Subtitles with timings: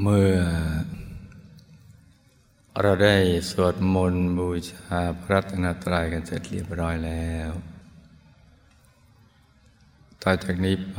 [0.00, 0.36] เมื่อ
[2.80, 3.16] เราได้
[3.50, 7.50] สวดมนต์บูชาพระตนตรัยกันเสร็จเรียบร้อยแล้ว
[10.22, 10.98] ต่อจากนี้ไป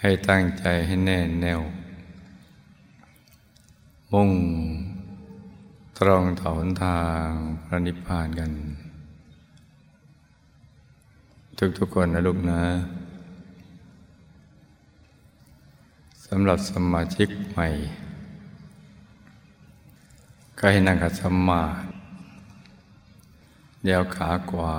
[0.00, 1.60] ให้ตั้งใจให้แน่แน่ว
[4.12, 4.30] มุ่ง
[5.98, 7.28] ตรงต่อหนทาง
[7.64, 8.50] พระนิพพานกัน
[11.78, 12.62] ทุกๆคนนะลูกนะ
[16.23, 17.68] สำหรับสมาชิกใหม่
[20.58, 21.86] ก็ให้นั่งขัดสมาธิ
[23.84, 24.78] เดี่ยวขาขวา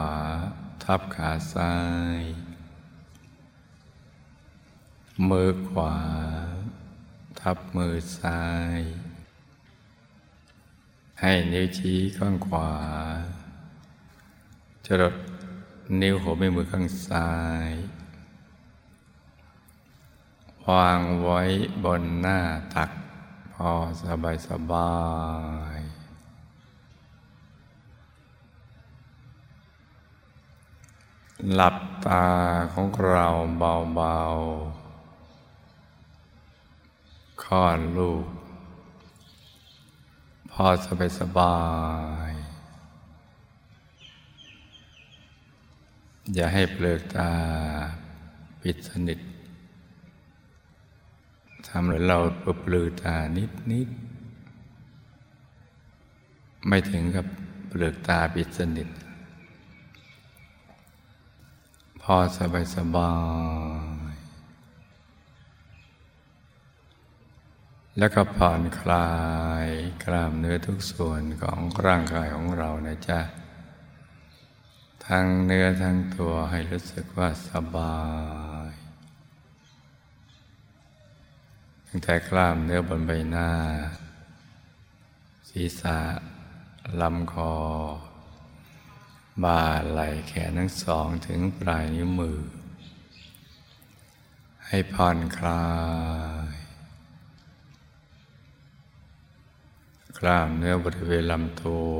[0.83, 1.73] ทับขาซ้า
[2.19, 2.21] ย
[5.29, 5.95] มือขวา
[7.39, 8.43] ทับมือซ้า
[8.77, 8.79] ย
[11.19, 12.71] ให้นิ้วชี้ข้างขวา
[14.85, 15.15] จรด
[16.01, 17.31] นิ้วหัวแม่มือข้างซ้า
[17.69, 17.71] ย
[20.69, 21.41] วางไว้
[21.83, 22.39] บนหน้า
[22.73, 22.91] ตัก
[23.53, 23.71] พอ
[24.03, 24.91] สบายสบา
[25.77, 25.79] ย
[31.53, 32.25] หลับตา
[32.73, 33.27] ของเรา
[33.59, 38.25] เบาๆคลอดลูก
[40.51, 41.57] พอสบายสบา
[42.29, 42.31] ย
[46.33, 47.31] อย่าให้เปลือกตา
[48.61, 49.19] ปิดสนิท
[51.77, 52.19] ทำให้เรา
[52.63, 53.89] ปลือตานิดนิด
[56.67, 57.25] ไม่ถึงกับ
[57.67, 58.89] เปลือกตาปิดสนิท
[62.01, 63.13] พอสบายสบา
[64.05, 64.13] ย
[67.97, 69.09] แล้วก็ผ่อนคลา
[69.65, 69.67] ย
[70.03, 73.19] กล้ามเนื้อทุกส่วนของร่างกายของเรานะจ๊ะ
[75.05, 77.95] ทั้งเนื้อทั้งตัวให้รู้สึกว่าสบา
[78.53, 78.54] ย
[81.97, 83.49] ตั้งแต่กล้ามเนื้อบนใบหน้า
[85.49, 85.99] ศีรษะ
[87.01, 87.55] ลำคอ
[89.43, 92.39] บ่าไหล่แขนทั้งสองถึงปลายนิ้วมือ
[94.67, 95.67] ให้ผ่อนคลา
[96.47, 96.53] ย
[100.19, 101.97] กล้ามเนื้อบริเวณลำตัว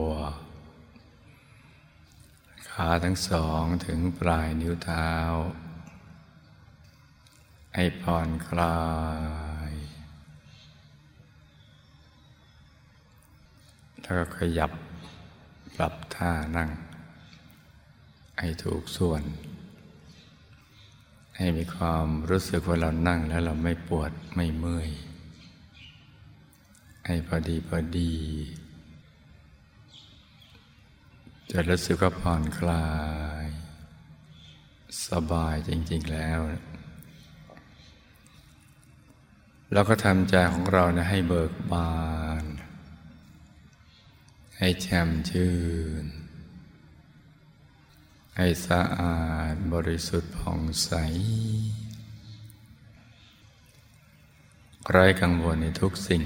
[2.70, 5.12] ขาทั้งสองถึงปลายนิ้วเท้า
[7.76, 8.78] ให้ผ่อนคลา
[9.44, 9.45] ย
[14.06, 14.72] แล้วก็ขยับ
[15.76, 16.70] ปรับท่านั่ง
[18.40, 19.24] ให้ถูกส่วน
[21.38, 24.90] ให้มีความรู้สึกว่าเรานั่งแล้วเราไม่ปวดไม่เมื่อย
[27.06, 28.14] ให้พอดีพอดี
[31.52, 32.90] จะรู้สึกว่าผ่อนคลา
[33.44, 33.46] ย
[35.08, 36.40] สบายจริง ๆแล้ว
[39.74, 41.96] แล้วก็ทำใจของเรานะให้เบิกบา
[42.42, 42.44] น
[44.60, 45.56] ให้แช่มชื่
[46.04, 46.06] น
[48.38, 49.24] ให้สะอา
[49.54, 50.92] ดบริสุทธิ์ผ่องใส
[54.90, 56.24] ไร้กังวลในทุกสิ่ง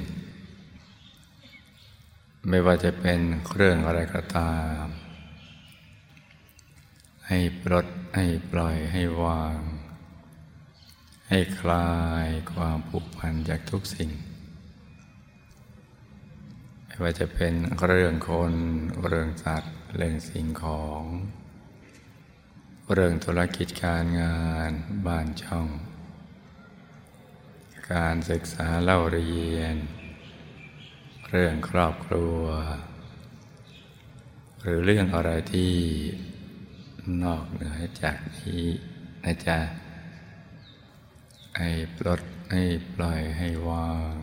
[2.48, 4.86] ไม่ว่าจะเป็นเครื่องอะไรก็ตาม
[7.28, 9.60] ให้ปลดให้ปล่อยให้วาง
[11.30, 11.92] ให้คลา
[12.26, 14.12] ยความผูกพันจากทุกสิ่ง
[17.02, 17.54] ว่าจะเป็น
[17.86, 18.54] เรื่องคน
[19.08, 21.04] เรื่องสัตว์เรื่องสิ่งของ
[22.94, 24.40] เรื่องธุรกิจการงา
[24.70, 24.72] น
[25.08, 25.68] บ้านช่อง
[27.94, 29.76] การศึกษาเล่าเรียน
[31.30, 32.44] เรื่องครอบครัว
[34.62, 35.74] หรือเรื่องอะไรที่
[37.24, 38.66] นอกเหนือจากนี้
[39.24, 39.60] นะจ๊ะ
[41.58, 42.22] ให้ปลด
[42.52, 44.16] ให้ปล่อยให้วาง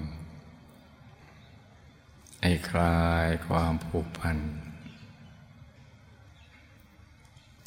[2.43, 4.39] ให้คลายความผูกพัน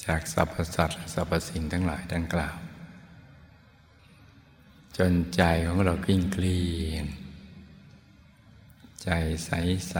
[0.05, 2.57] จากสรรพสัตว์และสรรพสิ่งทั้งหลายดังกล่าว
[4.97, 7.05] จนใจของเรากิ้งเกลียง
[9.03, 9.09] ใจ
[9.45, 9.51] ใส
[9.89, 9.95] ใส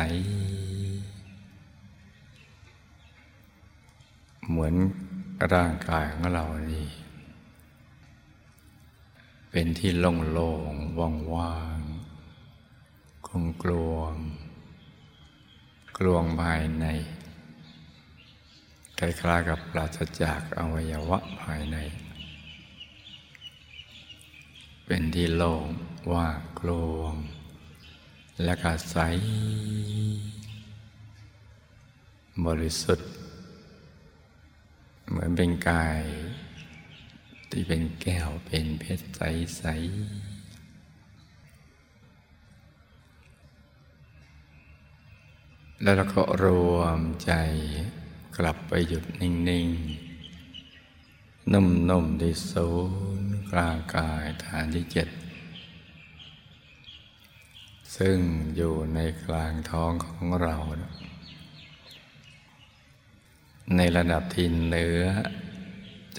[4.48, 4.76] เหมือน
[5.54, 6.88] ร่างกายของเรานี่
[9.52, 11.00] เป็นที่โล่งๆ
[11.34, 14.14] ว่างๆกลงกลวง
[16.02, 16.86] กลวงภายใน
[19.00, 21.78] คล้ายๆกับปราศจากอวัยวะภายใน
[24.86, 25.66] เป็นที่โล่ง
[26.14, 27.16] ว่างกลวง
[28.44, 28.98] และก็ใส
[32.46, 33.10] บริสุทธิ์
[35.10, 36.02] เหมือนเป็นกาย
[37.52, 40.29] ที่เป็นแก้วเป็นเพชรใส ๆ
[45.82, 46.46] แล้วเราก็ร
[46.76, 47.34] วมใจ
[48.38, 52.70] กลับไปหยุดนิ่งๆ นุ่มๆที่ศู
[53.20, 55.08] นย์กลางกายฐานที่เจ็ด
[57.98, 58.18] ซึ่ง
[58.56, 60.56] อยู่ในกลางท้องของเรา
[63.76, 65.04] ในระดับที่เนื้อ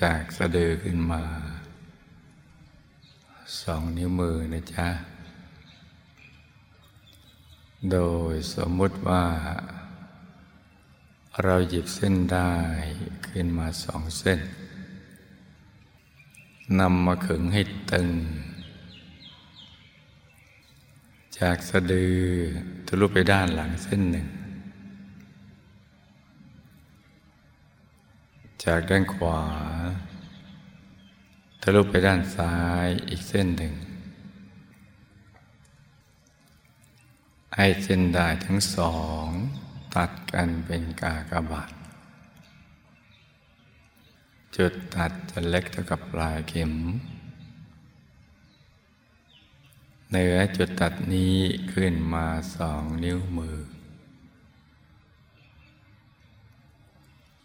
[0.03, 1.25] จากสะดือขึ้นมา
[3.63, 4.89] สองนิ้วมือนะจ๊ะ
[7.89, 7.99] โด
[8.33, 9.25] ยสมมุติว่า
[11.43, 12.53] เราหยิบเส้นได้
[13.27, 14.41] ขึ้นมาสองเส้น
[16.79, 17.61] นำมาขึงให้
[17.93, 18.09] ตึง
[21.39, 22.19] จากสะดือ
[22.87, 24.27] ทะลุไปด้านหลังเส้นหนึ่ง
[28.65, 29.41] จากด้านขวา
[31.63, 32.55] ทะลุไปด้านซ้า
[32.85, 33.75] ยอีกเส้นหนึ่ง
[37.57, 38.95] ให้เส้นได้ทั้งสอ
[39.25, 39.27] ง
[39.95, 41.73] ตัดกันเป็นกากบาท
[44.57, 46.73] จุดตัดจะเล็กเท่ากับปลายเข็ม
[50.09, 51.37] เหนือจุดตัดนี้
[51.73, 52.27] ขึ้นมา
[52.57, 53.59] สองนิ้วมือ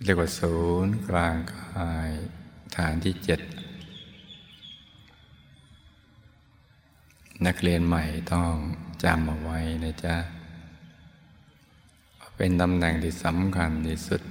[0.03, 0.55] เรียกว่าศู
[0.85, 2.11] นย์กลางกาย
[2.75, 3.41] ฐานที่เจ็ด
[7.43, 8.03] นักเรียนใหม่
[8.33, 8.51] ต้อง
[9.03, 10.15] จำเอาไว้นะจ๊ะ
[12.35, 14.21] เป็นตำแหน่งที่สำคัญที่สุด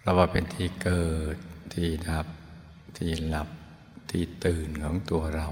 [0.00, 1.36] เราว่าเป็นที่เกิด
[1.74, 2.26] ที่ดับ
[2.96, 3.48] ที่หลับ
[4.10, 5.46] ที่ตื่นของตัวเรา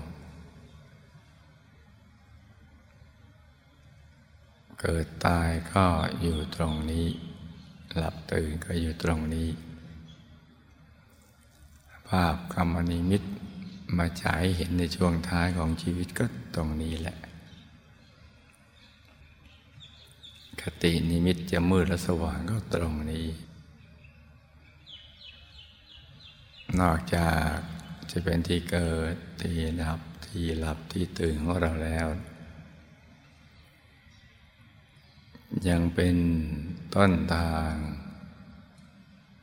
[4.81, 5.87] เกิดตายก็
[6.21, 7.07] อยู่ตรงนี้
[7.97, 9.49] หลับตื่นก็อยู่ตรงนี้
[12.09, 13.23] ภาพกรรมนิมิต
[13.97, 16.25] มาฉายเห็นในช่วงท้ายของชีวิตก็
[16.55, 17.17] ตรงนี้แหละ
[20.61, 23.27] คตินิมิตจะมืดและสว่างก็ตรงนี้
[26.81, 27.57] นอกจาก
[28.11, 32.07] จะเป็นที่เกิดที่ดับที่หลับที่ตื่นของเราแล้ว
[35.69, 36.17] ยังเป็น
[36.95, 37.75] ต้นทาง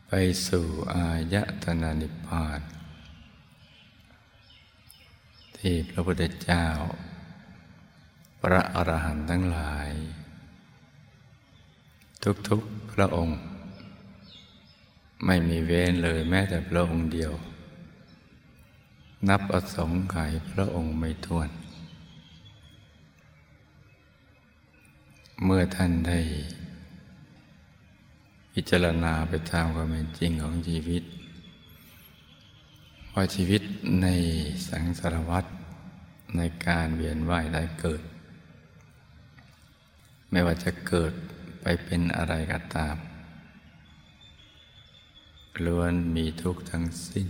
[0.07, 0.13] ไป
[0.47, 2.59] สู่อายตนานิพพาน
[5.59, 6.65] ที่พระพุทธเจ้า
[8.41, 9.91] พระอรหันต์ทั้งหลาย
[12.49, 13.39] ทุกๆพระองค์
[15.25, 17.33] ไม่มีเว้นเลยแม้แต่พระองค์เดียว
[19.27, 21.49] นับอสงไขยพระองค์ไม่ท้วน
[25.43, 26.19] เมื่อท่านได้
[28.53, 33.61] พิจารณาไปตามความเป็นจริงของชีวิตาชีวิต
[34.01, 34.07] ใน
[34.69, 35.45] สังสารวัฏ
[36.37, 38.01] ในการเวียนว่ายได้เกิด
[40.31, 41.13] ไม่ว่าจะเกิด
[41.61, 42.95] ไปเป็นอะไรก็ตาม
[45.65, 47.29] ล้วนมีทุกข์ทั้งสิ้น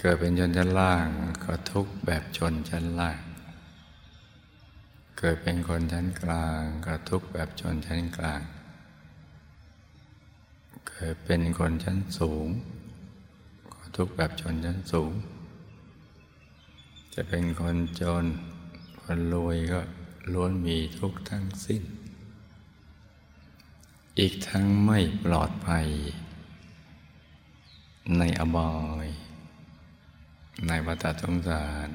[0.00, 1.06] เกิดเป็นชนชั้นล่าง
[1.44, 3.20] ก็ทุกข์แบบชนชั้นล่าง
[5.18, 8.42] เกิดเป็นคนชั้นกลางก็ทุกข์แบบชนชั้นกลาง
[10.88, 12.48] เกิดเป็นคนชั้นสูง
[13.96, 15.12] ทุกข์แบบชนชั้นสูง
[17.14, 18.24] จะเป็นคนจน
[19.02, 19.80] คนรวยก็
[20.32, 21.82] ล้วนมีทุกข์ทั้งสิ้น
[24.18, 25.86] อีกทั้งไม่ปลอดภัย
[28.18, 28.72] ในอบา
[29.04, 29.08] ย
[30.66, 31.90] ในวัฏสงสาร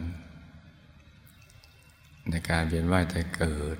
[2.29, 3.77] ในการเวียนว่ายแต่เกิด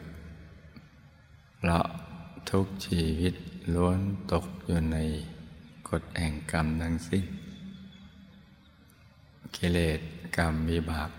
[1.62, 1.88] เราะ
[2.51, 3.34] ทุกชีวิต
[3.74, 4.00] ล้วน
[4.32, 4.98] ตกอยู่ใน
[5.90, 7.25] กฎแห่งกรรมทั้งสิ้น
[9.55, 10.00] กิเลส
[10.38, 11.10] กรรมมีบาป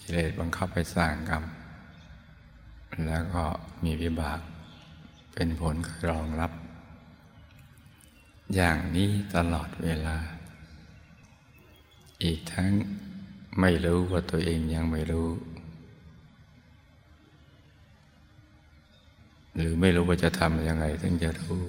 [0.00, 1.44] กิเลสบังคับไปสร้างกรรม
[3.06, 3.44] แล้วก็
[3.84, 4.40] มีวิบาก
[5.34, 5.76] เป็นผล
[6.08, 6.52] รองรับ
[8.54, 10.16] อย่างนี้ตลอดเวลา
[12.24, 12.70] อีกทั้ง
[13.60, 15.28] ไม่รู้ว่าตัวเองยังไม่รู้
[19.54, 21.62] หรือไม่รู้ว่าจะทำยังไงถึงจะรู้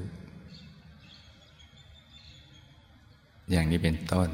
[3.50, 4.30] อย่างนี้เป็นต้น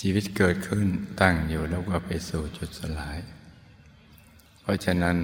[0.00, 0.86] ชีวิตเกิดขึ้น
[1.20, 3.18] ตั้งอยู่แล้วก็ไปสู่จุดสลาย
[4.60, 5.16] เพราะฉะนั้น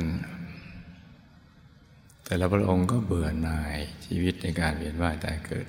[2.25, 3.76] แต่ละพระองค์ก็เบื่อหน่าย
[4.07, 5.67] ชีวิตในการเวียนว่ายตายเกิด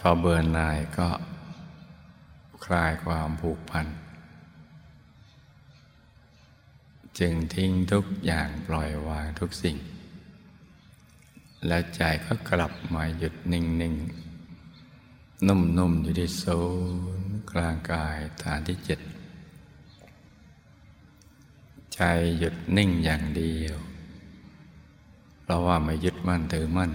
[0.00, 1.08] พอเบื่อหน่ายก็
[2.64, 3.86] คลายความผูกพัน
[7.18, 9.76] จึงทิ้งทุกอย่างปล่อยวางทุกสิ่ง
[11.66, 14.27] และใจก็กลับมาหยุดนิ่งๆ
[15.46, 16.60] นุ่มๆอยู่ที่ศู
[17.20, 19.00] นย์กลางกายฐานที่เจ็ด
[21.94, 22.00] ใจ
[22.38, 23.76] หยุดนิ่งอย่างเดียว
[25.42, 26.92] เพราะว่าไม่ยึดมั่นถือมั่น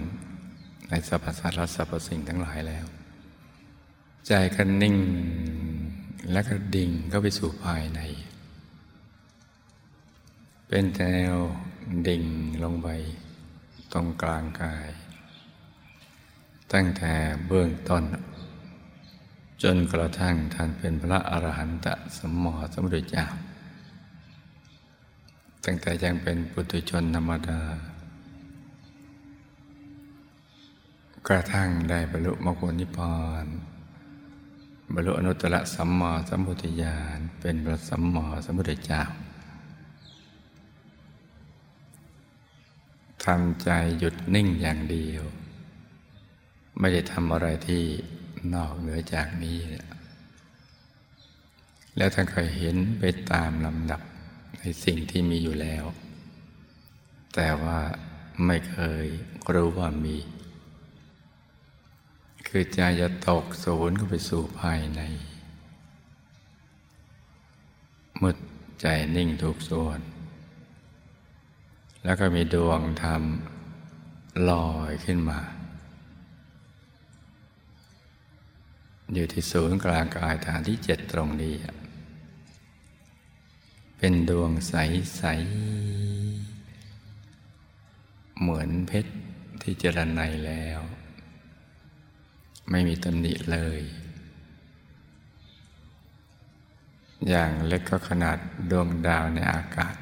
[0.88, 2.86] ในสรรพสัตว์และสรรพสิ่งทั้งหลายแล้ว
[4.26, 4.96] ใจก็นิ่ง
[6.32, 8.00] และก็ดิ่งเข้าไปสู่ภายใน
[10.68, 11.34] เป็นแนว
[12.08, 12.24] ดิ่ง
[12.62, 12.88] ลงไป
[13.92, 14.88] ตรงกลางกาย
[16.72, 17.12] ตั้งแต่
[17.46, 18.04] เบื้องต้น
[19.64, 21.86] จนกระทั่งท่านเป็นพระอรหันต
[22.18, 23.26] สมมติสมุทรเจ้า
[25.64, 27.60] ตั้งแต่ยังเป็นปุถุชนธรรมดา
[31.28, 33.46] กระทั่งได้บรรลุมรรคผลนิพพาน
[34.94, 39.02] บรรลุอนุตตรสัมมาสัมพุทธญาณเป็นพระสัมมาสัมพุทธเจ้า
[43.24, 43.68] ทำใจ
[43.98, 45.24] หยุดนิ่งอย่างเดียว
[46.78, 47.84] ไม่ได้ทำอะไรที่
[48.52, 49.58] นอกเหนือจากนี้
[51.96, 54.02] แล้วท่านเคยเห็นไปตามลำดับ
[54.58, 55.84] ในสิ่งที่มีอยู่แล้ว
[57.34, 57.80] แต่ว่า
[58.46, 59.04] ไม่เคย
[59.54, 60.16] รู้ว่ามี
[62.48, 65.02] คือใจจะตกศูนย์เข้าไปสู่ภายใน
[68.22, 68.36] มุด
[68.80, 68.86] ใจ
[69.16, 70.00] นิ่งทุกส่วน
[72.04, 73.22] แล้วก็มีดวงธรรม
[74.50, 75.40] ลอยขึ้นมา
[79.12, 81.54] อยู่ที่ศูนย์กลางกายฐานที่เจ็ดตรงนี้
[83.98, 86.54] เป็นดวงใส ๆ
[88.40, 89.12] เหมือนเพชร
[89.62, 90.80] ที่เจรไนแล้ว
[92.70, 93.80] ไม่มีตำหนิเลย
[97.28, 98.38] อย่างเล็กก็ขนาด
[98.70, 99.94] ดวงดาวในอากาศ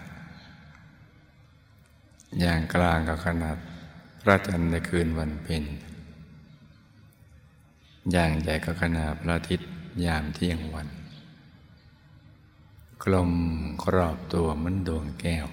[2.41, 3.57] อย่างกลางก็ขนาด
[4.23, 5.65] พระจันทร์ในคืนวันเพ็ญ
[8.11, 9.69] อย่างใหญ่ก็ขนาดพระอาทิตย์
[10.05, 10.89] ยามเที่ยงวัน
[13.03, 13.33] กลม
[13.85, 15.47] กรอบตัวเหมือนดวงแก้ว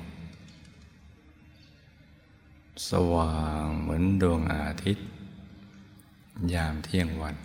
[2.90, 5.06] สว่างเหมือนดวงอาทิตย์
[6.54, 7.36] ยามเที่ยงวัน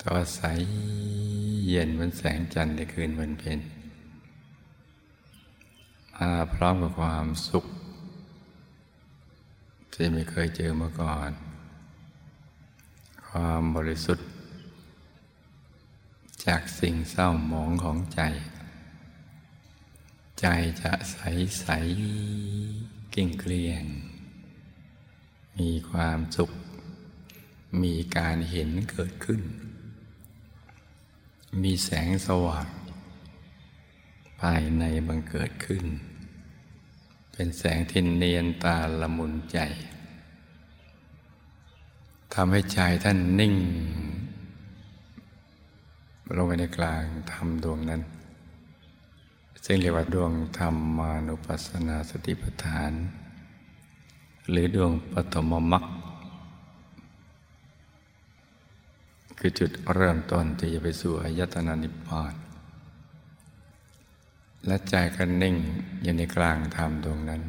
[0.00, 0.40] ตัวใส
[1.68, 3.58] เย็นเหมือนแสงจันทร์ในคืนวันเพ็ญ
[6.16, 7.64] มาพร้อมกับความสุข
[9.92, 11.32] ที่ไม่เคยเจอมาก่อน
[13.36, 14.28] ความบริสุทธิ์
[16.46, 18.20] จากสิ่งเศร้าหมองของใจ
[20.40, 20.46] ใจ
[20.82, 21.18] จะใส
[21.60, 21.66] ใส
[23.14, 23.84] กิ่งเกลียง
[25.58, 26.50] มีความสุข
[27.82, 29.42] มีการเห็นเกิดขึ้น
[31.62, 32.68] มีแสงสว่าง
[34.40, 35.84] ภายในบังเกิดขึ้น
[37.32, 39.58] เป็นแสงที่เนียนตาละมุนใจ
[42.34, 43.54] ทำให้ใจท่านนิ่ง
[46.36, 48.02] ลงไปในกลางธรรมดวงนั้น
[49.64, 52.92] ซึ่งเรียกว่าดวงธรรมานุปัสสนาสติปัฏฐาน
[54.50, 55.84] หรือดวงปฐมมรรค
[59.38, 62.34] คือจุดเริ่มต้นที่จะไปสู่อายตนะนิพพาน
[64.66, 65.56] และใจก็นิ่ง
[66.02, 67.42] อยู่ในกลางธรรมดวงนั้น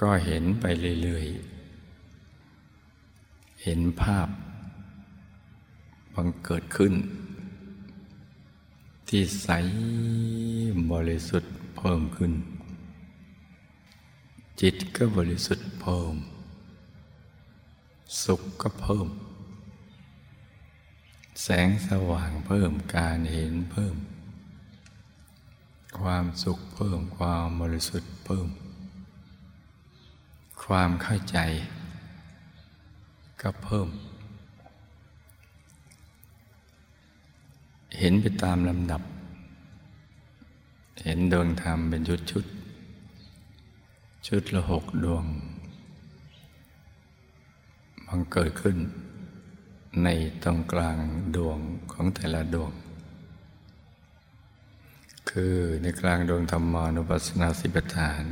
[0.00, 0.64] ก็เห็นไป
[1.02, 1.49] เรื่อยๆ
[3.64, 4.28] เห็นภาพ
[6.14, 6.94] บังเกิดขึ้น
[9.08, 9.48] ที่ใส
[10.92, 12.32] บริสุทธิ์เพิ่มขึ้น
[14.60, 16.14] จิตก็บริสุทธิ์เพิ่ม
[18.24, 19.08] สุขก็เพิ่ม
[21.42, 23.96] แสงสว่างเพิ่มการเห็นเพิ่ม
[26.00, 28.48] ความสุขเพิ่มความบริสุทธิ์เพิ่ม
[30.64, 31.38] ความเข้าใจ
[33.42, 33.88] ก็เพิ่ม
[37.98, 39.02] เห็นไปตามลำดับ
[41.04, 42.44] เห็นดวงธรรมเป็นชุดชุด
[44.26, 45.24] ชุดละหกดวง
[48.06, 48.76] มันเกิดขึ้น
[50.04, 50.08] ใน
[50.42, 50.96] ตรงกลาง
[51.36, 51.58] ดวง
[51.92, 52.72] ของแต่ละดวง
[55.30, 58.24] คือในกลางดวงธรรมานุปัสสนาสิบฐาน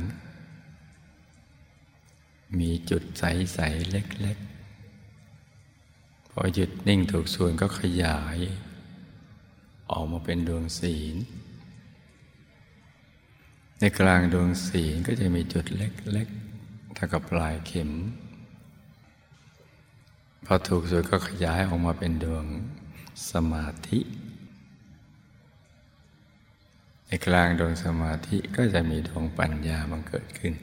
[2.59, 4.48] มีจุดใส ๆ เล็กๆ
[6.31, 8.37] พอหยุดนิ่งถูกส่วนก็ขยาย
[9.91, 11.15] ออกมาเป็นดวงศีล
[13.79, 17.91] ในกลางดวงศีลก็จะมีจุดเล็กๆถ้ากับปลายเข็ม
[20.45, 22.45] พอถูกสุดก็ขยายออกมาเป็นดวง
[23.31, 23.99] สมาธิ
[27.07, 30.53] ในกลางดวงสมาธิก็จะมีดวงปัญญาบังเกิดขึ้น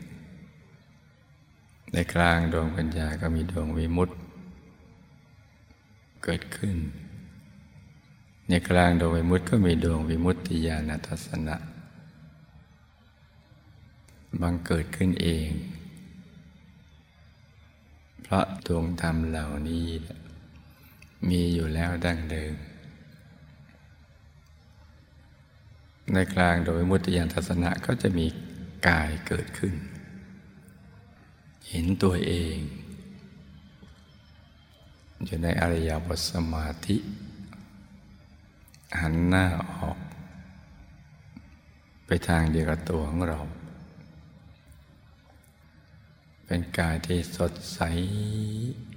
[1.92, 4.14] ในกลางดวงปัญญาก็มีดวงวิมุตติ
[6.24, 6.76] เกิดขึ้น
[8.48, 11.56] ในกลางดวงวิมุตติก็มีดวงวิมุตติญาณทัศนะ
[14.40, 15.48] บังเกิดขึ้นเอง
[18.22, 19.86] เพราะดวงธรรมเหล่านี้
[21.28, 22.54] มีอยู่แล้วดั้งเดิม
[26.12, 28.26] ในกลางโดยมุติยานทัศนะก็จะมี
[28.88, 29.74] กายเกิดขึ้น
[31.68, 32.56] เห็นตัวเอง
[35.24, 36.96] อยู่ในอริยบทสมาธิ
[39.00, 39.98] หันหน้าออก
[42.06, 43.40] ไปทางเดียวกับตัวของเรา
[46.44, 47.80] เป็นกายที่สดใส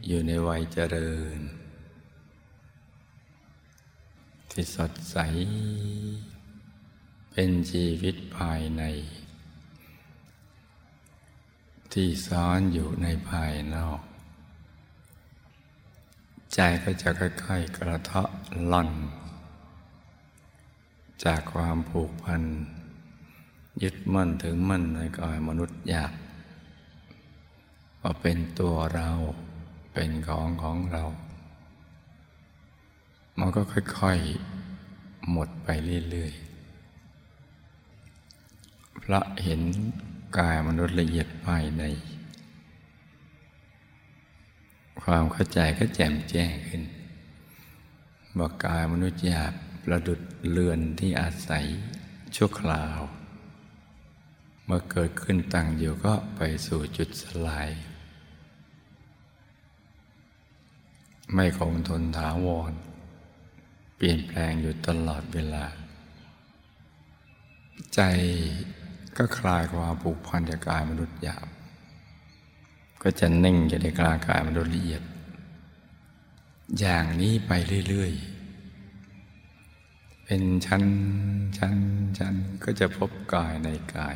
[0.07, 1.39] อยู่ในวัยเจริญ
[4.51, 5.17] ที่สดใส
[7.31, 8.83] เป็นชีวิตภายใน
[11.93, 14.01] ที่ซ้อนอยู่ในภายนอก
[16.53, 18.29] ใจก็จะค่อยๆกระเทาะ
[18.71, 18.89] ล่อน
[21.23, 22.43] จากความผูกพัน
[23.83, 26.13] ยึดมั่นถึงมั่นในกายมนุษย์อยาก
[28.01, 29.09] ว่าเป็นตัวเรา
[29.93, 31.03] เป็นของของเรา
[33.39, 33.61] มันก็
[33.99, 35.67] ค่อยๆ หมดไป
[36.09, 39.61] เรื่อยๆ พระเห็น
[40.37, 41.83] กายมนุษย์ละเอียดภายใน
[45.03, 46.83] ความเข้าใจก็แจ่มแจ้งขึ้น
[48.37, 49.53] ว่ากายมนุษย์หยาบ
[49.83, 51.65] ประดุดเรือนที่อาศัย
[52.35, 52.99] ชั่วคราว
[54.65, 57.69] เมื่อเกิดขึ้นตั้งอยู่ก็ไปสู่จุดสลาย
[61.33, 62.73] ไม่คงทนถาวร
[63.95, 65.65] เปลี่ยนแปลงอยู่ตลอดเวลา
[67.95, 68.01] ใจ
[69.17, 71.48] ก็คลายความผูกพันจากกายมนุษย์หยาบ
[73.01, 75.03] ก็จะนิ่งอยู่ในกลางกายมนุษย์ละเอียด
[76.79, 77.51] อย่างนี้ไป
[77.89, 80.83] เรื่อยๆ เป็นชั้น
[81.57, 81.77] ชั้น
[82.17, 84.15] ชั้นก็จะพบกายในกาย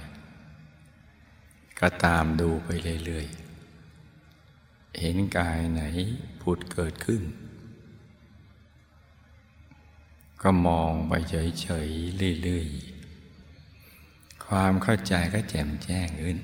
[1.79, 2.69] ก็ตามดูไป
[3.05, 5.81] เรื่อยๆ เห็นกายไหน
[6.41, 7.21] ผุดเกิดขึ้น
[10.41, 16.39] ก็มองไปเฉยๆ เรื่อยๆ ความเข้าใจก็แจ่มแจ้งขึ้น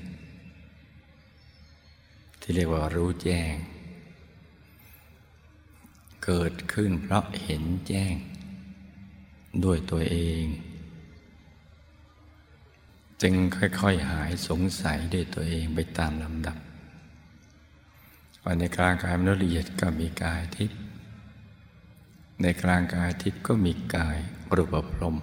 [2.40, 3.54] ที่เรียกว่ารู้แจ้ง
[6.24, 8.14] เกิดขึ้นเพราะเห็นแจ้ง
[9.64, 10.44] ด้วยตัวเอง
[13.22, 16.56] จึงค่อยๆหายสงสัยด้วยตัวเองไปตามลำดับ
[18.44, 20.78] ว่าในกลางกายมนุษย์ละเอียดก็มีกายทิพย์
[22.42, 24.18] ในกลางกายทิพย์ก็มีกาย
[24.56, 25.16] รูปพรม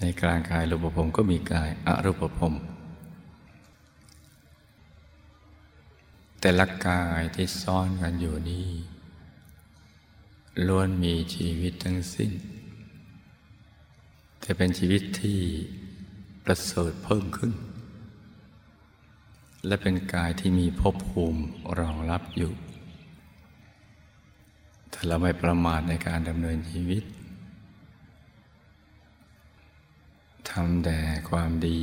[0.00, 2.54] ในกลางกายรูปพรมก็มีกายอรูปพรม
[6.44, 8.68] แต่ละกายที่ซ่อนกันอยู่นี้
[10.66, 12.32] ล้วนมีชีวิตทั้งสิ้น
[14.40, 15.40] แต่เป็นชีวิตที่
[16.44, 17.52] ประเสริฐเพิ่มขึ้น
[19.66, 21.42] และเป็นกายที่มีภพภูมิ
[21.78, 22.52] รองรับอยู่
[24.92, 27.04] ถ้าเราไม่ประมาทในการดำเนินชีวิต
[30.50, 30.98] ทำแต่
[31.30, 31.82] ความดี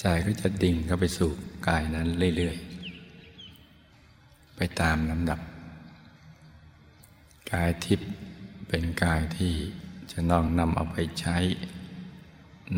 [0.00, 1.30] ใจก็จะดิ่งเข้าไปสู่
[1.68, 5.40] กายนั้นเรื่อยๆ ไปตามลำดับ
[7.52, 8.08] กายทิพย์
[8.68, 9.52] เป็นกายที่
[10.10, 11.36] จะน้องนำเอาไปใช้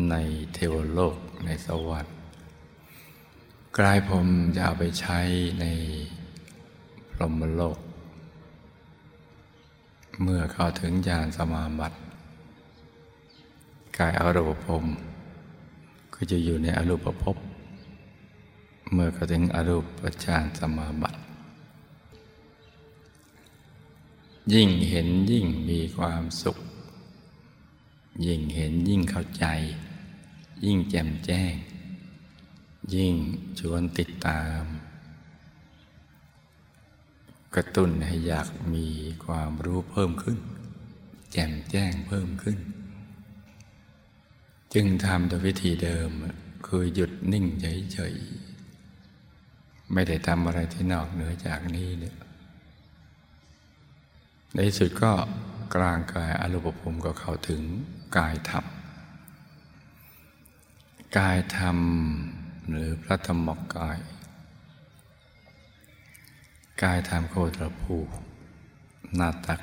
[0.09, 0.15] ใน
[0.53, 2.15] เทวโลกในสวรรค์
[3.77, 4.25] กายผม
[4.55, 5.19] จะเอาไปใช้
[5.59, 5.65] ใน
[7.11, 7.79] พรหมโลก
[10.21, 11.97] เมื่อเข้าถึงญาณสมาบัติ
[13.97, 14.83] กายอารูปภพ
[16.19, 17.37] ก็จะอยู่ในอรูปภพ
[18.93, 19.85] เมื่อเข้าถึงอรูป
[20.23, 21.19] ฌานสมาบัติ
[24.53, 26.57] ยิ่งเห็นยิ่งมีความสุข
[28.25, 29.45] ยิ่งเห็นยิ่งเข้าใจ
[30.65, 31.53] ยิ่งแจ่มแจ้ง
[32.93, 33.13] ยิ่ง
[33.59, 34.63] ชวนติดตาม
[37.55, 38.87] กระตุ้นให้อยากมี
[39.25, 40.39] ความรู้เพิ่มขึ้น
[41.31, 42.59] แจ่มแจ้งเพิ่มขึ้น
[44.73, 46.09] จึงทำโดยวิธีเดิม
[46.67, 47.45] คือหยุดนิ่ง
[47.93, 52.17] เฉยๆไม่ได้ทำอะไรที่นอกเหนือจากนี้เนี่ย
[54.55, 55.11] ในสุดก็
[55.75, 57.61] กลางกายอรูปภพก็เข้าถึง
[58.17, 58.65] กายธรรม
[61.17, 61.77] กายธรรม
[62.69, 63.99] หรือพระธรรมกาย
[66.83, 67.95] กายธรรมโคตรภู
[69.15, 69.59] หน้าตัก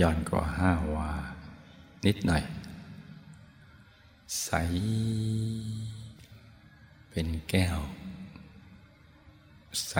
[0.00, 1.10] ย่อนกว่าห้าวา
[2.06, 2.42] นิดหน่อย
[4.38, 4.50] ใส
[7.10, 7.78] เป็นแก้ว
[9.88, 9.94] ใส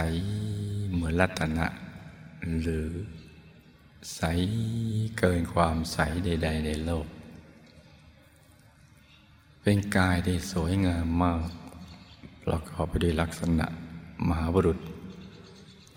[0.92, 1.66] เหมือนรัตนะ
[2.60, 2.88] หรือ
[4.14, 4.20] ใส
[5.18, 7.06] เกินความใสใด ๆ ในโลก
[9.62, 11.48] เป็นกายที่สวยงามมาก
[12.44, 13.66] ประกอบไปด้วยลักษณะ
[14.28, 14.78] มหาบุรุษ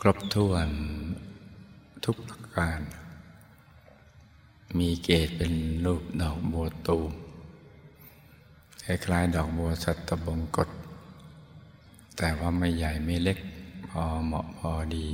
[0.02, 0.70] ครบถ้วน
[2.06, 2.80] ทุกประการ
[4.78, 5.54] มีเกศเป็น
[5.86, 7.14] รูปดอกบัวตูม
[8.86, 10.70] คล้ายๆดอกบัวสัตบงกฎ
[12.18, 13.40] แต่ว่าไม่ใหญ่ไม่เล็ก
[13.90, 15.08] พอเหมาะพอดี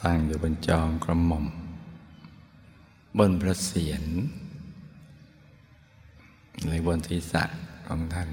[0.00, 1.46] ตั้งอยู่บนจองกระหม่อม
[3.18, 4.04] บนพระเศียร
[6.66, 7.42] ในบนศีรษะ
[7.86, 8.30] ของท่าน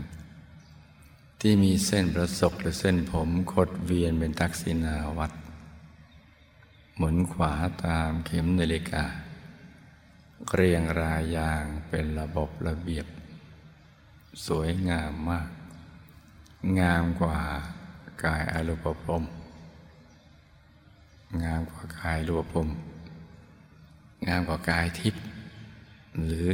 [1.39, 5.31] ที่มีเส้นประศกหรือเส้นผมคดเวียนเป็นทักษิณาวัด
[6.97, 9.03] หมุนขวาตามเข็มนาฬิกา
[10.47, 13.07] เรียงรายอย่างเป็นระบบระเบียบ
[14.47, 15.49] สวยงามมาก
[16.79, 17.37] งามกว่า
[18.25, 19.23] กายอรูปภพ
[21.43, 22.67] งามกว่ากายรูปภพ
[24.27, 25.23] งามกว่ากายทิพย์
[26.23, 26.47] หรือ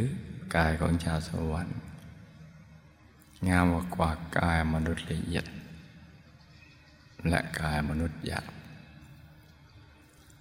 [0.56, 1.78] กายของชาวสวรรค์
[3.50, 5.46] งามกว่ากายมนุษย์ละเอียด
[7.30, 8.55] และกายมนุษย์หยาบ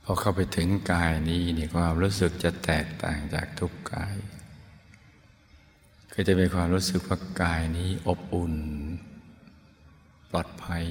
[0.04, 4.16] พอเข้าไปถึงกายนี้นี่ความรู้สึกจะแตกต่างจากทุกกาย
[6.12, 8.54] ก็จะเป็นความรู้สึกว่ากายนี้อบอุ่น
[10.30, 10.86] ปลอดภัย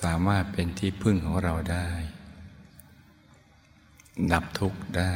[0.00, 1.88] สามารถเป็นที่พึ่งของเราได้
[4.32, 5.14] ดับทุกข์ได้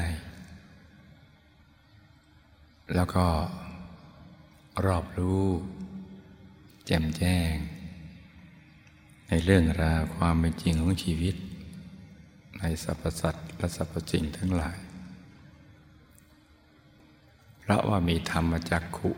[2.95, 3.27] แล้วก็
[4.87, 5.45] รอบรู้
[6.87, 7.53] แจ่มแจ้ง
[9.35, 11.37] ในเรื่องราวความเป็นจริงของชีวิต
[12.59, 14.79] ในสรรพสัตว์และสรรพสิ่งทั้งหลาย
[17.61, 19.11] เพราะว่ามีธรรมจักขุ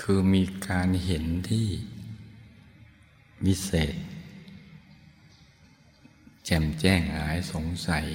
[0.00, 1.68] คือมีการเห็นที่
[3.46, 3.94] วิเศษ
[6.44, 8.06] แจ่มแจ้งหายสงสัย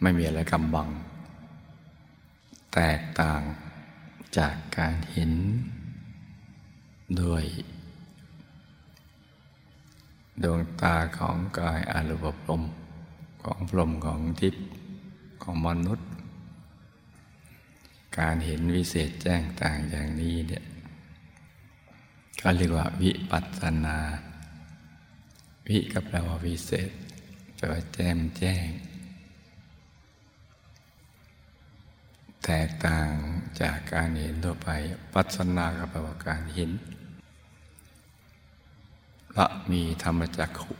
[0.00, 0.88] ไม่มีอะไรกำบัง
[2.74, 3.42] แตกต่าง
[4.38, 5.32] จากการเห็น
[7.22, 7.46] ด้วย
[10.42, 12.62] ดวงตาของกายอารูปพรม
[13.42, 14.64] ของพรมของทิพย์
[15.42, 16.08] ของมนุษย์
[18.18, 20.64] การเห็นวิเศษแจ้งต่างอย่างนี้เนี่ย
[22.40, 23.98] ก็เรียกว่าวิปัสสนา
[25.68, 26.90] วิก็แปลว่าวิเศษ
[27.56, 28.66] แปลว่าแจ่มแจ้ง
[32.44, 33.08] แตกต่าง
[33.60, 34.68] จากการเห็นทั่วไป
[35.14, 36.70] ปัสนาก็แปลว่าการเห็น
[39.38, 40.74] ละมีธรรมจักขุ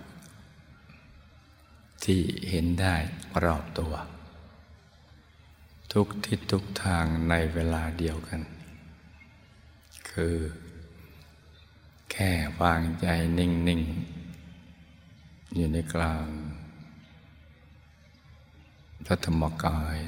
[2.04, 2.94] ที่เห็นได้
[3.44, 3.94] รอบตัว
[5.92, 8.40] ทุกทิศทุกทางในเวลาเดียวกัน
[10.10, 10.36] คือ
[12.12, 13.06] แค่วางใจ
[13.38, 13.82] นิ่ง
[14.68, 16.26] ๆ อยู่ในกลาง
[19.06, 19.98] พระธรรมกาย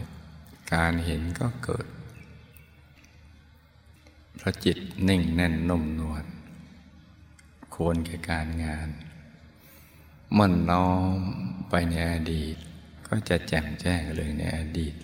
[0.72, 1.87] การเห็นก็เกิด
[4.40, 4.78] พระจิต
[5.09, 6.24] นิ่งแน่นนุ่มนวล
[7.74, 8.88] ควรแก่การงาน
[10.38, 11.18] มันน้อม
[11.68, 12.56] ไปในอดีต
[13.06, 14.94] ก็จะแจ่มแจ้งเลยในอดีต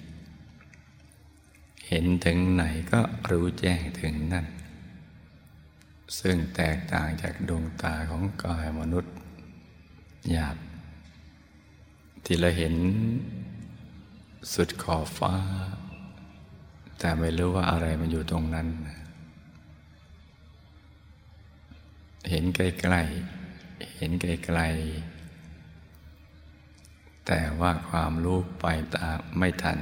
[1.89, 4.47] เห็นถึงไหนก็รู้แจ้งถึงนั่น
[6.19, 9.15] ซึ่งแตกต่างจากดวงตาของกายมนุษย์
[10.31, 10.57] หยาบ
[12.25, 12.75] ที่เราเห็น
[14.55, 15.35] สุดขอบฟ้า
[16.99, 18.69] แต่ไม่รู้ว่าอะไรมันอยู่ตรงนั้น
[22.31, 22.61] เห็นไก
[22.93, 28.65] ลๆ เห็นไกลๆ แต่ว่าความรู้ไป
[28.95, 29.79] ตาไม่ทัน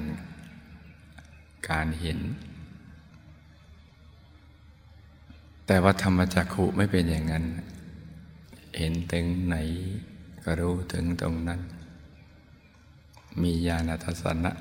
[1.68, 2.20] การเห็น
[5.66, 7.44] แต่ว่าธรรมจักขุไม่เป็นอย่างนั้น
[8.78, 9.56] เห็นถึงไหน
[10.44, 11.60] ก็รู้ถึงตรงนั้น
[13.42, 14.52] มีญาณทัศนะ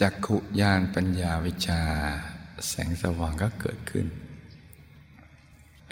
[0.00, 1.80] จักขุญาณปัญญาวิชา
[2.68, 4.06] แสงสว่างก็เกิดขึ้น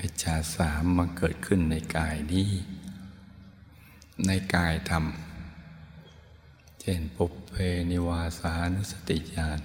[0.00, 2.50] วิชาสามมาเกิดขึ้นในกายนี้
[4.26, 5.04] ในกายธรรม
[6.80, 7.54] เช่นปุเพ
[7.90, 9.60] นิวาสานุสติญาณ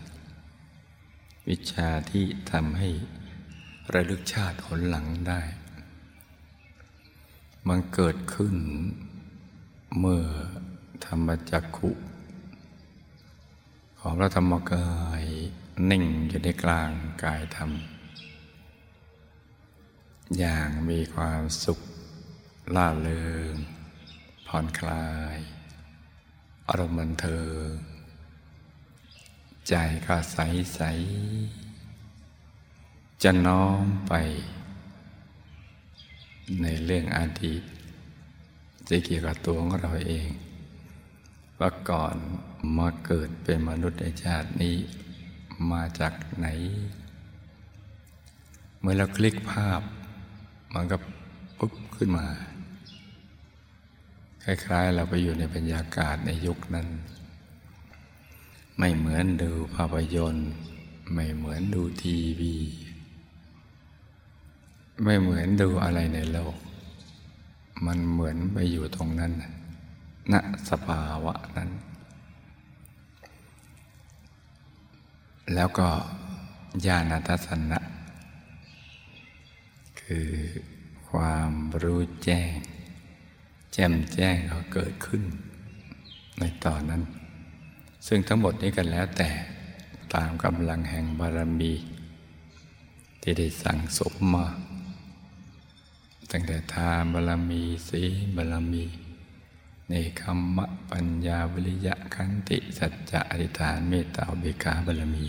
[1.48, 2.89] วิชาที่ทำให้
[3.93, 5.41] ระลึกชาติหนหลังได้
[7.67, 8.56] มันเกิดขึ้น
[10.00, 10.24] เมื่อ
[11.06, 11.89] ธรรมจักขุ
[14.00, 14.89] ของพระธรรมกา
[15.21, 15.24] ย
[15.89, 16.89] นิ่งอยู่ในกลาง
[17.24, 17.71] กายธรรม
[20.39, 21.79] อย่างมีความสุข
[22.75, 23.53] ล่าเริง
[24.47, 25.38] ผ่อนคลาย
[26.67, 27.69] อารมณ์บันเทิง
[29.67, 29.73] ใจ
[30.05, 30.38] ก็ใส
[30.75, 30.81] ใส
[33.23, 34.13] จะน้อมไป
[36.61, 37.63] ในเรื่องอดีต
[38.89, 40.29] จะเกี่ยวกับตัวของเราเอง
[41.59, 42.15] ว่าก่อน
[42.77, 44.77] มาเกิดเป็นมนุษย์ในชาตินี้
[45.71, 46.47] มาจากไหน
[48.79, 49.81] เมื่อเราคลิกภาพ
[50.75, 50.97] มันก็
[51.57, 52.25] ปุ๊บขึ้นมา
[54.43, 56.88] คล้ายๆ เราไปอยู่ในบรรยากาศในยุคนั้น
[58.77, 60.51] ไม่เหมือนดูภาพยนตร์
[61.13, 62.55] ไม่เหมือนดูทีวี
[65.03, 66.55] ไม่เหมือนดูอะไรในโลก
[67.85, 69.31] มันเหมือนไปอยู่ตรงนั้น
[70.31, 70.33] ณ
[70.69, 71.69] สภาวะนั้น
[75.53, 75.88] แล้วก็
[76.85, 77.79] ญาณทัศนะ
[80.05, 80.29] คือ
[81.09, 81.51] ความ
[81.83, 82.51] รู้แจ้ง
[83.73, 85.23] แจ่มแจ้งก็เกิดขึ้น
[86.39, 87.03] ในตอนนั้น
[88.07, 89.29] ซึ่งทั้งหมดนี้กันแล้วแต่
[90.13, 91.73] ตามกำลังแห่งบารมี
[93.21, 94.47] ที่ได้สั่งสมมา
[96.31, 98.03] ตั้งแต่ทานบารมีสี
[98.35, 98.83] บารมี
[99.89, 105.25] ในคำมะปัญญาวิริยะขันติ สัจจะอธิษฐานเมตตาเบกาบารมี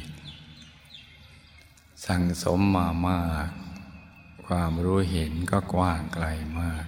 [2.07, 3.51] สั่งสมมามาก
[4.47, 6.27] ความรู้เห็นก็กว้างไกล
[6.61, 6.87] มาก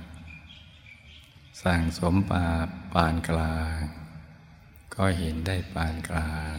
[1.63, 2.47] สั่งสมปา
[2.93, 3.81] ปานกลาง
[4.95, 6.57] ก็เห็นได้ปานกลาง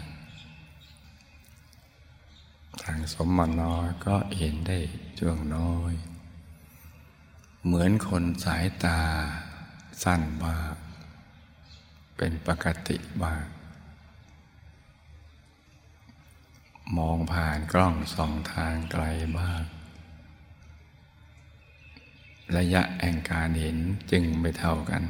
[2.83, 4.79] สั่งสมมาน้อยก็เห็นได้
[5.19, 5.93] ช่วงน้อย
[7.65, 9.01] เหมือนคนสายตา
[10.03, 10.73] สั้นบ้าง
[12.17, 13.45] เป็นปกติบ้าง
[16.97, 19.03] มองผ่านกล้องสองทางไกล
[19.39, 19.63] บ้าง
[22.57, 23.77] ระยะแห่งการเห็น
[24.11, 25.03] จึงไม่เท่ากัน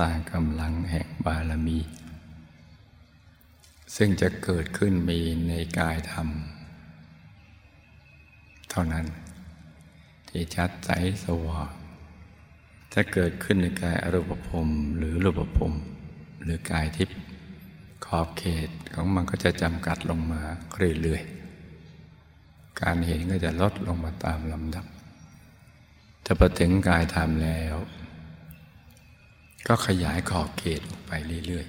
[0.00, 1.78] ตามกำลังแห่งบารมี
[3.96, 6.28] ซึ่งจะเกิดขึ้นมีในกายธรรม
[8.70, 9.06] เท่านั้น
[10.28, 10.90] ที่ชัดใส
[11.24, 11.72] สว่าง
[12.92, 15.72] ถ้าเกิดขึ้นในกายอรูปภพหรือรูปภพ
[16.42, 17.18] หรือกายทิพย์
[18.06, 20.40] ขอบเขตของมันก็จะจำกัดลงมา
[21.02, 24.86] เรื่อยๆ การเห็นก็จะลดลงมาตามลำดับ
[26.28, 27.74] ถ้าพอถึงกายธรรมแล้ว
[29.66, 31.12] ก็ขยายขอบเขตออกไป
[31.46, 31.66] เรื่อย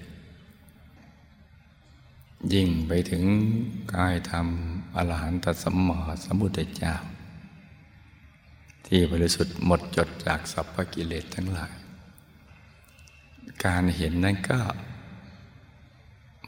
[1.63, 3.24] ๆ ยิ่งไปถึง
[3.96, 4.48] กายธรรม
[4.96, 6.96] อรหันตสัมมาสัมพุทธเจ้า
[8.88, 11.74] ที่บริสุทธิ์หมดจดจากสัพพกิเลสทั้งหลาย
[13.65, 14.60] การเห็นนั้นก็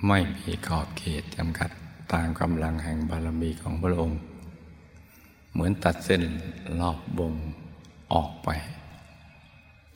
[0.08, 1.70] ไม่มีขอบเขตจำกัด
[2.14, 4.20] ตามกำลังแห่งบารมีของพระองค์
[5.52, 6.22] เหมือนตัดเส้น
[6.80, 7.34] รอบบง
[8.14, 8.50] ออกไป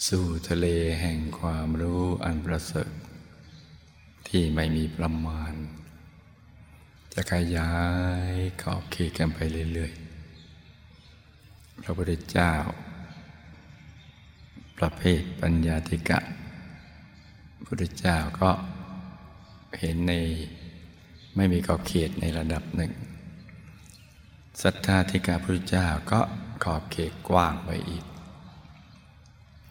[0.08, 0.68] สู่ทะเล
[1.02, 2.92] แห่งความรู้อันประเสริฐ
[4.28, 5.54] ที่ไม่มีประมาณ
[7.14, 7.72] จะขยา
[8.32, 9.40] ยขอบเขตกันไป
[9.74, 12.54] เรื่อยๆ พระพุทธเจ้า
[14.78, 16.20] ประเภทปัญญาธิกะ
[17.66, 18.52] พุทธเจ้าก็
[19.80, 20.14] เห็นใน
[21.36, 22.92] ไม่มีขอบเขตในระดับหนึ่ง
[24.62, 26.22] ศรัทธาธิกาพระพุทธเจ้าก็
[26.64, 28.06] ขอบเขตกว้างไปอีก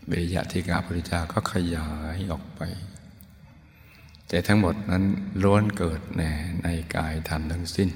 [0.09, 2.61] บิริยะธิกาพระพุทธเจ้าก็ขยายออกไป
[4.29, 5.05] แต่ทั้งหมดนั้น
[5.43, 7.91] ล้วนเกิดแน่ในกายธรรมทั้งสิ้น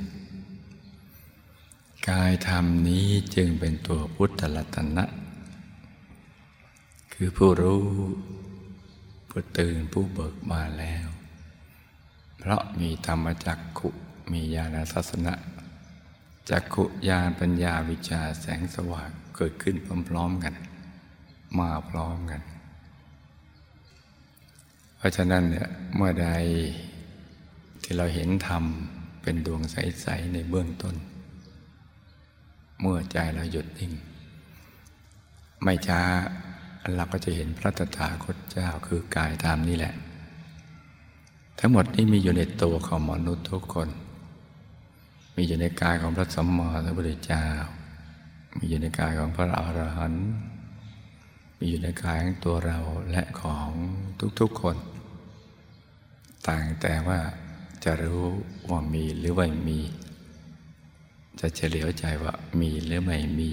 [2.10, 5.04] กายธรรมนี้จึงเป็นตัวพุทธลัตนะ
[7.12, 7.82] คือผู้รู้
[9.28, 11.06] ผู้ตื่นผู้เบิกบานแล้ว
[12.38, 13.88] เพราะมีธรรมจักขุ
[14.32, 15.34] มีญาณทัศนะ
[16.50, 19.76] จักขุญาณปัญญาวิชาแสงสว่างเกิดขึ้น
[20.08, 20.54] พร้อมๆกัน
[21.58, 22.42] มาพร้อมกัน
[24.96, 26.28] เพราะฉะนั้นเนี่ยเมื่อใด
[27.82, 28.64] ที่เราเห็นธรรม
[29.22, 30.96] เป็นดวงใส ๆ ในเบื้องต้น
[32.80, 33.92] เมื่อใจเราหยุดนิ่ง
[35.62, 36.00] ไม่ช้า
[36.96, 39.94] เราก็จะเห็นพระตถาคตเจ้าคือกายธรรมนี่แหละ
[41.58, 43.88] ทั้งหมดนี้มีอยู่ในตัวของมนุษย์ทุกคน
[45.36, 47.46] มีอยู่ในกายของพระสัมมาสัมพุทธเจ้า
[48.56, 50.28] มีอยู่ในกายของพระอรหันต์
[51.58, 52.78] มีอยู่ในกายของตัวเรา
[53.10, 53.70] และของ
[54.40, 54.76] ทุกๆคน
[56.46, 57.20] ต่างแต่ว่า
[57.84, 58.24] จะรู้
[58.68, 59.78] ว่ามีหรือไม่มี
[61.40, 63.50] จะเฉลียวใจว่ามีหรือไม่มี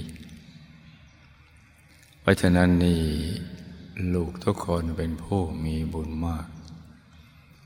[2.22, 3.02] เพราะฉะนั้นนี่
[4.13, 6.48] ลูกทุกคนเป็นผู้มีบุญมาก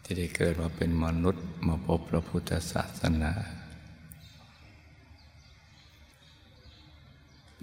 [0.03, 3.34] ที่ได้เกิดมาเป็นมนุษย์มาพบพระพุทธศาสนา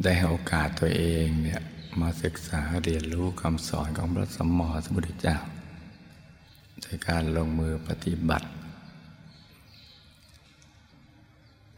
[0.03, 1.63] ได้โอกาสตัวเองเนี่ย
[2.01, 5.37] มาศึกษาเรียนรู้คำสอนของพระสัมมาสัมพุทธเจ้า
[6.81, 8.49] โดยการลงมือปฏิบัติ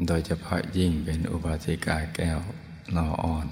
[0.06, 2.38] โดยเฉพาะยิ่งเป็นอุบาสิกาแก้ว
[2.96, 3.46] นออ่อน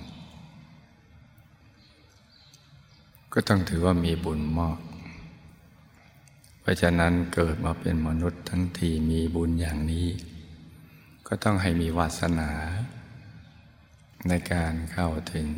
[3.33, 4.79] ก็ต้องถือว่ามีบุญมาก
[6.61, 10.09] เพราะฉะนั้นเกิดมาเป็นมนุษย์ทั้งทีมีบุญอย่างนี้
[11.27, 12.50] ก็ต้องให้มีวาสนา
[14.29, 15.49] ในการเข้าถึง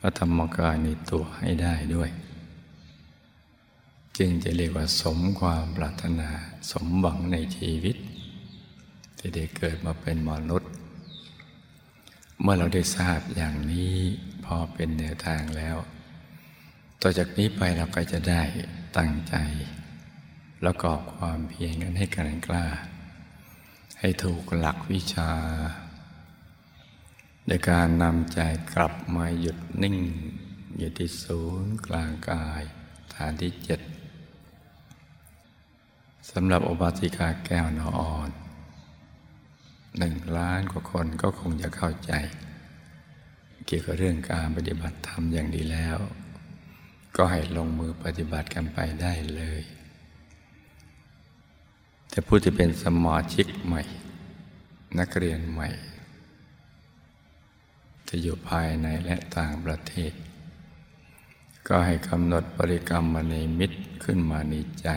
[0.00, 2.10] พระธรรมกายในตัวให้ได้ด้วย
[4.18, 6.28] จึงจะเรียกว่าสมความปรารถนา
[6.70, 7.96] สมหวังในชีวิต
[9.18, 10.70] ที่ได้เกิดมาเป็นมนุษย์
[12.40, 13.94] เมื่อเราได้ทราบอย่างนี้
[14.44, 15.76] พอเป็นแนวทางแล้ว
[17.02, 18.42] ต่อจากนี้ไปเราก็จะได้
[18.96, 19.34] ตั้งใจ
[20.62, 22.66] แล้วกอบความเพียรกันให้กันกล้า
[23.98, 25.30] ให้ถูกหลักวิชา
[27.46, 28.40] ในการนำใจ
[28.74, 29.98] กลับมาหยุดนิ่ง
[30.78, 32.62] อยู่ที่ศูนย์กลางกาย
[33.14, 33.80] ฐานที่เจ็ด
[36.30, 38.30] สำหรับอบาสิกาแก้วนอ่อน
[39.98, 42.12] หนึ่งล้านกว่าคนก็คงจะเข้าใจ
[43.66, 45.98] เกี่ยวกับเรื่องการปฏิบัติธรรมอย่างดีแล้ว
[47.16, 49.62] ก็ให้ลงมือปฏิบัติกันไปได้เลย
[52.10, 53.82] แต่ผู้ที่เป็นสมาชิกใหม่
[54.98, 55.68] นักเรียนใหม่
[58.14, 60.12] จะอยู่ภายในและต่างประเทศ
[61.68, 64.88] ก็ให้กำหนดบริกรรมมณีมิตรขึ้นมาในใจ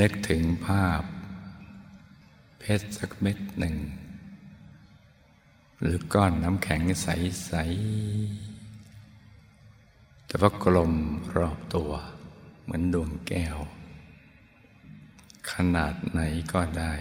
[0.00, 1.02] นึกถึงภาพ
[2.58, 3.76] เพชรสักเม็ดหนึ่ง
[5.80, 7.52] หรือก้อนน้ำแข็งใส
[8.66, 10.92] ๆ แต่ว่ากลม
[11.36, 11.90] รอบตัว
[12.62, 13.58] เหมือนดวงแก้ว
[15.52, 16.20] ขนาดไหน
[16.52, 16.92] ก็ได้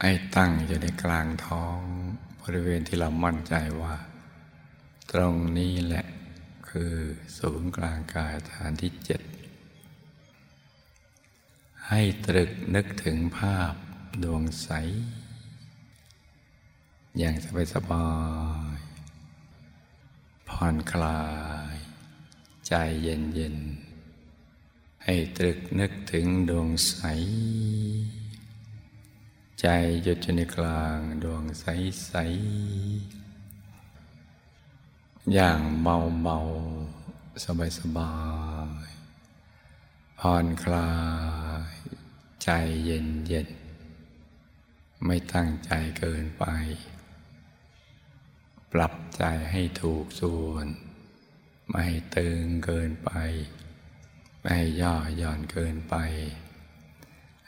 [0.00, 1.80] ไอ้ตั้งอยู่ในกลางท้อง
[2.40, 3.94] บริเวณที่เรามั่นใจว่า
[5.10, 6.06] ตรงนี้แหละ
[6.68, 6.94] คือ
[7.38, 9.22] ศูนย์กลางกายฐานที่เจ็ด
[11.88, 13.72] ให้ตรึกนึกถึงภาพ
[14.22, 14.68] ดวงใส
[17.18, 18.08] อย่างสบายสบา
[18.76, 18.78] ย
[20.48, 21.22] ผ่อนคลา
[21.74, 21.76] ย
[22.68, 23.56] ใจเย็นเย็น
[25.04, 26.96] ให้ตรึกนึกถึงดวงใส
[29.60, 29.66] ใจ
[30.02, 32.14] หยุดอยู่ในกลางดวงใส
[33.32, 33.36] ๆ
[35.32, 36.38] อย่างเบาเบา
[37.44, 38.14] สบายสบา
[38.86, 38.88] ย
[40.18, 40.92] ผ่อนคลา
[41.70, 41.74] ย
[42.42, 42.48] ใจ
[42.84, 43.48] เย็นเย็น
[45.04, 46.44] ไม่ตั้งใจเกินไป
[48.72, 50.66] ปรับใจให้ถูกส่วน
[51.70, 53.10] ไม่ตึงเกินไป
[54.42, 55.96] ไม่ย่อหย่อนเกินไป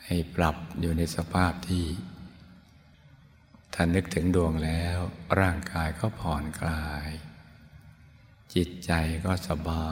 [0.09, 1.87] ให้ปรับอยู่ในสภาพที่
[3.75, 4.99] ถ้านึกถึงดวงแล้ว
[5.41, 7.11] ร่างกายก็ผ่อนคลาย
[8.55, 8.93] จิตใจ
[9.25, 9.91] ก็สบา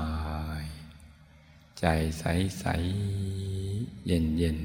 [0.61, 0.63] ย
[1.81, 1.87] ใจ
[2.19, 2.25] ใส
[2.61, 2.67] ใส
[4.07, 4.59] เย็นเย็น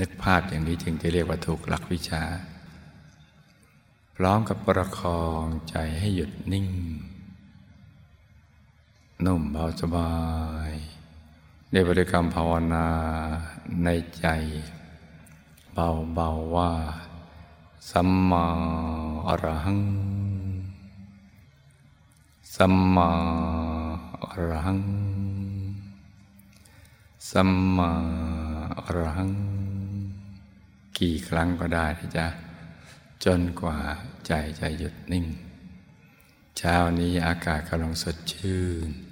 [0.00, 2.24] นึกภาพอย่างนี้จึงจะเรียกว่าถูกหลักวิชา
[4.16, 6.68] พร้อมกับประคองใจให้หยุดนิ่ง
[9.24, 10.12] นุ่มเบาสบา
[10.70, 10.72] ย
[11.76, 12.86] ในบริกรรมภาวนา
[13.84, 14.26] ในใจ
[15.74, 16.72] เบาๆว่า
[17.90, 18.46] สัมมา
[19.28, 19.80] อรหัง
[22.56, 23.10] สัมมา
[24.24, 24.80] อรหัง
[27.30, 27.90] สัมมา
[28.80, 29.32] อรหัง
[30.98, 32.26] กี่ครั้งก็ได้นะจ๊ะ
[33.24, 33.78] จนกว่า
[34.26, 35.26] ใจจะหยุดนิ่ง
[36.58, 39.03] เช้านี้อากาศกำลังสดชื่น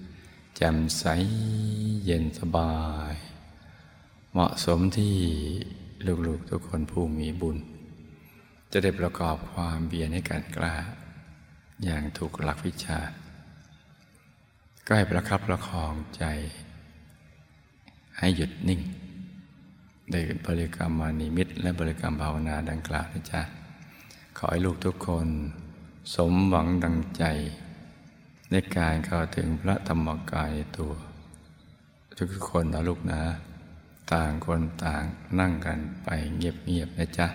[0.61, 1.05] จ่มใส
[2.05, 2.75] เย็นสบา
[3.13, 3.15] ย
[4.33, 5.17] เหมาะสมที่
[6.27, 7.57] ลูกๆทุกคนผู้มีบุญ
[8.73, 10.75] จะได้ประกอบความเบียนให้การกล้า
[11.85, 12.99] อย่างถูกหลักวิชา
[14.87, 16.25] ก็ให้ประคับประคองใจ
[18.19, 18.81] ให้หยุดนิ่ง
[20.11, 23.43] ได้บริกรรมมานิมิต และบริกรรมภาวนาดังกล่าวนะจ๊ะ
[24.37, 25.29] ขอให้ลูกทุกคน
[26.15, 27.25] สมหวังดังใจ
[28.53, 30.95] ในการเข้าถึงพระธรรมกายตัว
[32.19, 33.23] ทุกคนนะลูกนะ
[34.13, 35.03] ต่างคนต่าง
[35.41, 37.27] นั่งกันไปเงียบๆนะจ๊ะ